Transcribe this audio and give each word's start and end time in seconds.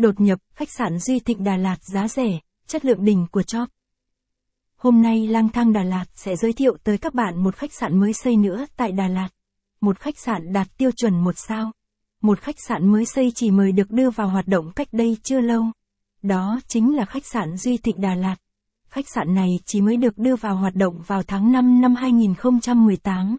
Đột 0.00 0.20
nhập, 0.20 0.38
khách 0.54 0.70
sạn 0.70 0.98
Duy 0.98 1.20
Thịnh 1.20 1.44
Đà 1.44 1.56
Lạt 1.56 1.76
giá 1.84 2.08
rẻ, 2.08 2.38
chất 2.66 2.84
lượng 2.84 3.04
đỉnh 3.04 3.26
của 3.30 3.42
chóp. 3.42 3.68
Hôm 4.76 5.02
nay 5.02 5.26
lang 5.26 5.48
thang 5.48 5.72
Đà 5.72 5.82
Lạt 5.82 6.04
sẽ 6.14 6.36
giới 6.36 6.52
thiệu 6.52 6.76
tới 6.84 6.98
các 6.98 7.14
bạn 7.14 7.42
một 7.42 7.56
khách 7.56 7.72
sạn 7.72 8.00
mới 8.00 8.12
xây 8.12 8.36
nữa 8.36 8.66
tại 8.76 8.92
Đà 8.92 9.08
Lạt. 9.08 9.28
Một 9.80 9.98
khách 9.98 10.18
sạn 10.18 10.52
đạt 10.52 10.68
tiêu 10.78 10.90
chuẩn 10.96 11.24
một 11.24 11.34
sao. 11.36 11.72
Một 12.22 12.40
khách 12.40 12.54
sạn 12.68 12.88
mới 12.88 13.06
xây 13.06 13.32
chỉ 13.34 13.50
mới 13.50 13.72
được 13.72 13.90
đưa 13.90 14.10
vào 14.10 14.28
hoạt 14.28 14.46
động 14.46 14.72
cách 14.76 14.88
đây 14.92 15.16
chưa 15.22 15.40
lâu. 15.40 15.64
Đó 16.22 16.60
chính 16.68 16.96
là 16.96 17.04
khách 17.04 17.26
sạn 17.26 17.56
Duy 17.56 17.76
Thịnh 17.76 18.00
Đà 18.00 18.14
Lạt. 18.14 18.36
Khách 18.88 19.08
sạn 19.14 19.34
này 19.34 19.48
chỉ 19.64 19.80
mới 19.80 19.96
được 19.96 20.18
đưa 20.18 20.36
vào 20.36 20.56
hoạt 20.56 20.74
động 20.74 21.02
vào 21.06 21.22
tháng 21.22 21.52
5 21.52 21.80
năm 21.80 21.94
2018. 21.94 23.36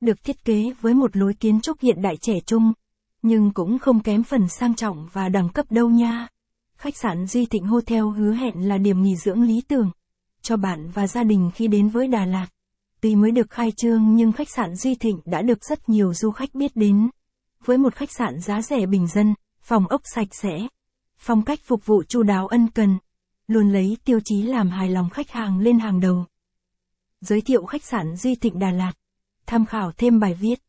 Được 0.00 0.24
thiết 0.24 0.44
kế 0.44 0.72
với 0.80 0.94
một 0.94 1.16
lối 1.16 1.34
kiến 1.34 1.60
trúc 1.60 1.80
hiện 1.80 2.02
đại 2.02 2.16
trẻ 2.16 2.34
trung, 2.46 2.72
nhưng 3.24 3.52
cũng 3.52 3.78
không 3.78 4.00
kém 4.00 4.22
phần 4.22 4.48
sang 4.48 4.74
trọng 4.74 5.08
và 5.12 5.28
đẳng 5.28 5.48
cấp 5.48 5.66
đâu 5.70 5.90
nha. 5.90 6.28
Khách 6.76 6.96
sạn 6.96 7.26
Duy 7.26 7.46
Thịnh 7.46 7.66
Hotel 7.66 8.02
hứa 8.16 8.32
hẹn 8.32 8.68
là 8.68 8.78
điểm 8.78 9.02
nghỉ 9.02 9.16
dưỡng 9.16 9.42
lý 9.42 9.60
tưởng 9.68 9.90
cho 10.42 10.56
bạn 10.56 10.90
và 10.90 11.06
gia 11.06 11.24
đình 11.24 11.50
khi 11.54 11.68
đến 11.68 11.88
với 11.88 12.08
Đà 12.08 12.24
Lạt. 12.24 12.46
Tuy 13.00 13.16
mới 13.16 13.30
được 13.30 13.50
khai 13.50 13.72
trương 13.72 14.16
nhưng 14.16 14.32
khách 14.32 14.50
sạn 14.50 14.76
Duy 14.76 14.94
Thịnh 14.94 15.20
đã 15.24 15.42
được 15.42 15.64
rất 15.64 15.88
nhiều 15.88 16.14
du 16.14 16.30
khách 16.30 16.54
biết 16.54 16.76
đến. 16.76 17.10
Với 17.64 17.78
một 17.78 17.94
khách 17.94 18.12
sạn 18.12 18.40
giá 18.40 18.62
rẻ 18.62 18.86
bình 18.86 19.06
dân, 19.06 19.34
phòng 19.60 19.88
ốc 19.88 20.00
sạch 20.14 20.28
sẽ, 20.30 20.68
phong 21.18 21.42
cách 21.42 21.60
phục 21.64 21.86
vụ 21.86 22.02
chu 22.08 22.22
đáo 22.22 22.46
ân 22.46 22.68
cần, 22.74 22.98
luôn 23.46 23.72
lấy 23.72 23.96
tiêu 24.04 24.20
chí 24.24 24.42
làm 24.42 24.70
hài 24.70 24.88
lòng 24.88 25.10
khách 25.10 25.30
hàng 25.30 25.58
lên 25.58 25.78
hàng 25.78 26.00
đầu. 26.00 26.24
Giới 27.20 27.40
thiệu 27.40 27.66
khách 27.66 27.84
sạn 27.84 28.16
Duy 28.16 28.34
Thịnh 28.34 28.58
Đà 28.58 28.70
Lạt. 28.70 28.92
Tham 29.46 29.66
khảo 29.66 29.92
thêm 29.92 30.20
bài 30.20 30.34
viết. 30.34 30.62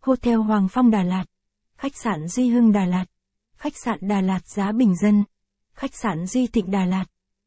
Hotel 0.00 0.36
Hoàng 0.36 0.68
Phong 0.68 0.90
Đà 0.90 1.02
Lạt. 1.02 1.24
Khách 1.78 1.96
sạn 1.96 2.28
Duy 2.28 2.48
Hưng 2.48 2.72
Đà 2.72 2.84
Lạt. 2.84 3.04
Khách 3.56 3.76
sạn 3.76 3.98
Đà 4.00 4.20
Lạt 4.20 4.46
giá 4.46 4.72
bình 4.72 4.96
dân. 4.96 5.24
Khách 5.74 5.94
sạn 5.94 6.26
Duy 6.26 6.46
Thịnh 6.46 6.70
Đà 6.70 6.84
Lạt. 6.84 7.04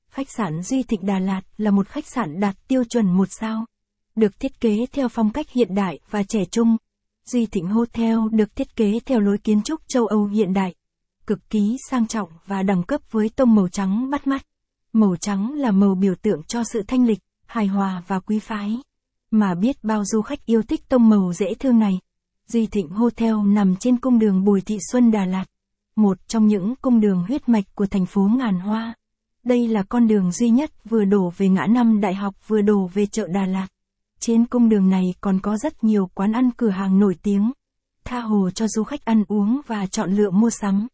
Khách 0.10 0.30
sạn 0.30 0.62
Duy 0.62 0.84
Thịnh 0.84 1.06
Đà 1.06 1.20
Lạt 1.20 1.42
là 1.58 1.72
một 1.72 1.88
khách 1.88 2.08
sạn 2.08 2.40
đạt 2.40 2.56
tiêu 2.68 2.84
chuẩn 2.84 3.06
một 3.06 3.28
sao. 3.32 3.66
Được 4.16 4.40
thiết 4.40 4.60
kế 4.60 4.86
theo 4.92 5.08
phong 5.08 5.32
cách 5.32 5.50
hiện 5.50 5.76
đại 5.76 6.00
và 6.10 6.24
trẻ 6.24 6.46
trung. 6.46 6.78
Duy 7.26 7.46
Thịnh 7.46 7.68
Hotel 7.68 8.18
được 8.32 8.56
thiết 8.56 8.76
kế 8.76 9.00
theo 9.06 9.20
lối 9.20 9.38
kiến 9.38 9.62
trúc 9.62 9.82
châu 9.88 10.08
Âu 10.08 10.26
hiện 10.26 10.54
đại. 10.54 10.76
Cực 11.28 11.50
kỳ 11.50 11.78
sang 11.90 12.08
trọng 12.08 12.30
và 12.46 12.64
đẳng 12.64 12.84
cấp 12.84 13.02
với 13.12 13.30
tông 13.36 13.56
màu 13.56 13.68
trắng 13.68 14.10
bắt 14.10 14.28
mắt. 14.28 14.46
Màu 14.94 15.16
trắng 15.16 15.54
là 15.54 15.72
màu 15.72 15.96
biểu 15.96 16.16
tượng 16.16 16.44
cho 16.44 16.64
sự 16.64 16.84
thanh 16.88 17.06
lịch, 17.06 17.20
hài 17.46 17.68
hòa 17.68 18.04
và 18.08 18.20
quý 18.20 18.40
phái. 18.40 18.78
Mà 19.32 19.56
biết 19.56 19.84
bao 19.84 20.06
du 20.06 20.22
khách 20.22 20.46
yêu 20.46 20.62
thích 20.64 20.90
tông 20.90 21.10
màu 21.10 21.34
dễ 21.34 21.54
thương 21.60 21.80
này. 21.80 22.00
Duy 22.52 22.68
Thịnh 22.68 22.90
Hotel 22.90 23.36
nằm 23.46 23.76
trên 23.76 23.98
cung 23.98 24.20
đường 24.20 24.44
Bùi 24.44 24.62
Thị 24.62 24.78
Xuân 24.92 25.12
Đà 25.12 25.26
Lạt. 25.26 25.46
Một 25.96 26.18
trong 26.28 26.48
những 26.48 26.76
cung 26.82 27.00
đường 27.00 27.26
huyết 27.28 27.50
mạch 27.50 27.64
của 27.76 27.86
thành 27.86 28.06
phố 28.06 28.30
Ngàn 28.38 28.60
Hoa. 28.60 28.96
Đây 29.44 29.68
là 29.68 29.84
con 29.84 30.08
đường 30.08 30.32
duy 30.32 30.50
nhất 30.50 30.72
vừa 30.90 31.06
đổ 31.06 31.34
về 31.38 31.50
ngã 31.50 31.68
năm 31.70 32.02
đại 32.02 32.16
học 32.16 32.36
vừa 32.48 32.62
đổ 32.62 32.90
về 32.94 33.06
chợ 33.06 33.28
Đà 33.28 33.46
Lạt. 33.46 33.68
Trên 34.20 34.46
cung 34.46 34.70
đường 34.70 34.90
này 34.90 35.04
còn 35.22 35.40
có 35.40 35.58
rất 35.58 35.84
nhiều 35.84 36.10
quán 36.14 36.32
ăn 36.32 36.52
cửa 36.58 36.70
hàng 36.70 37.00
nổi 37.00 37.16
tiếng. 37.24 37.52
Tha 38.04 38.20
hồ 38.20 38.50
cho 38.50 38.68
du 38.68 38.84
khách 38.84 39.06
ăn 39.06 39.24
uống 39.28 39.62
và 39.68 39.86
chọn 39.86 40.12
lựa 40.12 40.30
mua 40.30 40.50
sắm. 40.50 40.88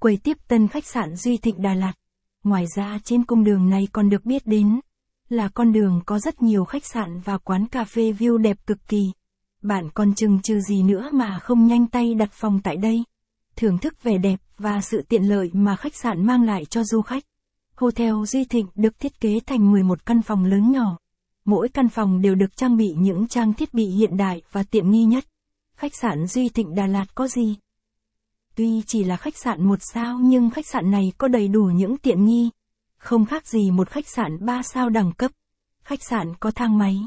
Quầy 0.00 0.16
tiếp 0.16 0.36
tân 0.48 0.68
khách 0.68 0.86
sạn 0.86 1.16
Duy 1.16 1.36
Thịnh 1.36 1.62
Đà 1.62 1.74
Lạt. 1.74 1.92
Ngoài 2.44 2.64
ra 2.76 2.98
trên 3.04 3.24
cung 3.24 3.44
đường 3.44 3.68
này 3.68 3.88
còn 3.92 4.08
được 4.08 4.24
biết 4.24 4.46
đến 4.46 4.80
là 5.28 5.48
con 5.48 5.72
đường 5.72 6.00
có 6.06 6.18
rất 6.18 6.42
nhiều 6.42 6.64
khách 6.64 6.86
sạn 6.86 7.20
và 7.20 7.38
quán 7.38 7.66
cà 7.66 7.84
phê 7.84 8.12
view 8.12 8.36
đẹp 8.36 8.56
cực 8.66 8.88
kỳ. 8.88 9.12
Bạn 9.62 9.90
còn 9.94 10.14
chừng 10.14 10.40
chừ 10.42 10.60
gì 10.60 10.82
nữa 10.82 11.10
mà 11.12 11.38
không 11.38 11.66
nhanh 11.66 11.86
tay 11.86 12.14
đặt 12.14 12.32
phòng 12.32 12.60
tại 12.64 12.76
đây. 12.76 13.04
Thưởng 13.56 13.78
thức 13.78 14.02
vẻ 14.02 14.18
đẹp 14.18 14.40
và 14.58 14.80
sự 14.80 15.02
tiện 15.08 15.22
lợi 15.22 15.50
mà 15.52 15.76
khách 15.76 15.96
sạn 15.96 16.26
mang 16.26 16.42
lại 16.42 16.64
cho 16.64 16.84
du 16.84 17.02
khách. 17.02 17.24
Hotel 17.74 18.14
Duy 18.24 18.44
Thịnh 18.44 18.66
được 18.74 18.98
thiết 18.98 19.20
kế 19.20 19.40
thành 19.46 19.72
11 19.72 20.06
căn 20.06 20.22
phòng 20.22 20.44
lớn 20.44 20.72
nhỏ. 20.72 20.98
Mỗi 21.44 21.68
căn 21.68 21.88
phòng 21.88 22.20
đều 22.22 22.34
được 22.34 22.56
trang 22.56 22.76
bị 22.76 22.94
những 22.98 23.28
trang 23.28 23.54
thiết 23.54 23.74
bị 23.74 23.86
hiện 23.86 24.16
đại 24.16 24.42
và 24.52 24.62
tiện 24.62 24.90
nghi 24.90 25.04
nhất. 25.04 25.24
Khách 25.76 25.94
sạn 25.94 26.26
Duy 26.26 26.48
Thịnh 26.48 26.74
Đà 26.74 26.86
Lạt 26.86 27.14
có 27.14 27.28
gì? 27.28 27.56
Tuy 28.54 28.82
chỉ 28.86 29.04
là 29.04 29.16
khách 29.16 29.36
sạn 29.36 29.68
một 29.68 29.78
sao 29.92 30.18
nhưng 30.18 30.50
khách 30.50 30.66
sạn 30.66 30.90
này 30.90 31.12
có 31.18 31.28
đầy 31.28 31.48
đủ 31.48 31.64
những 31.64 31.96
tiện 31.96 32.24
nghi. 32.24 32.50
Không 32.98 33.26
khác 33.26 33.46
gì 33.46 33.70
một 33.70 33.88
khách 33.88 34.08
sạn 34.08 34.46
3 34.46 34.62
sao 34.62 34.90
đẳng 34.90 35.12
cấp. 35.12 35.30
Khách 35.82 36.02
sạn 36.02 36.34
có 36.40 36.50
thang 36.50 36.78
máy, 36.78 36.98